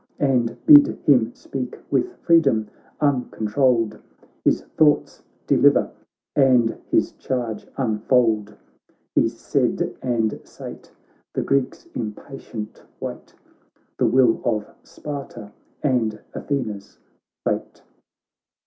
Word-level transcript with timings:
And 0.17 0.57
bid 0.65 0.87
him 1.05 1.31
speak 1.35 1.77
with 1.91 2.15
freedom 2.23 2.67
uncon 3.01 3.47
trolled. 3.47 3.99
His 4.43 4.63
thoughts 4.75 5.21
deliver 5.45 5.91
and 6.35 6.75
his 6.89 7.11
charge 7.11 7.67
un 7.77 7.99
fold.'.". 7.99 8.47
'^f^ai 9.15 9.21
He 9.21 9.27
said 9.27 9.95
and 10.01 10.39
sate— 10.43 10.91
the 11.35 11.43
Greeks 11.43 11.85
iiiiiperi^S 11.93 12.81
wait 12.99 13.35
The 13.99 14.07
will 14.07 14.41
of 14.43 14.65
Sparta 14.81 15.51
and 15.83 16.19
Athena's 16.33 16.97
fate. 17.43 17.83